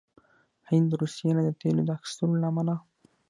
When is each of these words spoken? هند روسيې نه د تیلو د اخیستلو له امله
هند 0.69 0.89
روسيې 0.99 1.31
نه 1.37 1.41
د 1.47 1.49
تیلو 1.61 1.81
د 1.87 1.89
اخیستلو 1.97 2.35
له 2.41 2.47
امله 2.51 2.75